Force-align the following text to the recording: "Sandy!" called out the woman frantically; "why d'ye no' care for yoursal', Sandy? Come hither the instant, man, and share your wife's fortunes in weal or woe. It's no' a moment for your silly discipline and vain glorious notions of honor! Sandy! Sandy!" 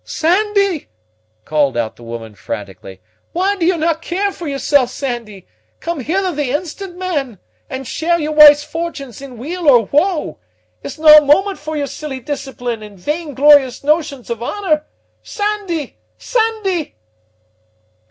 "Sandy!" 0.03 0.87
called 1.45 1.77
out 1.77 1.95
the 1.95 2.01
woman 2.01 2.33
frantically; 2.33 3.01
"why 3.33 3.55
d'ye 3.57 3.77
no' 3.77 3.93
care 3.93 4.31
for 4.31 4.47
yoursal', 4.47 4.87
Sandy? 4.87 5.45
Come 5.79 5.99
hither 5.99 6.31
the 6.31 6.49
instant, 6.49 6.97
man, 6.97 7.37
and 7.69 7.85
share 7.87 8.17
your 8.17 8.31
wife's 8.31 8.63
fortunes 8.63 9.21
in 9.21 9.37
weal 9.37 9.69
or 9.69 9.85
woe. 9.85 10.39
It's 10.81 10.97
no' 10.97 11.17
a 11.17 11.21
moment 11.21 11.59
for 11.59 11.77
your 11.77 11.85
silly 11.85 12.19
discipline 12.19 12.81
and 12.81 12.97
vain 12.97 13.35
glorious 13.35 13.83
notions 13.83 14.31
of 14.31 14.41
honor! 14.41 14.85
Sandy! 15.21 15.99
Sandy!" 16.17 16.95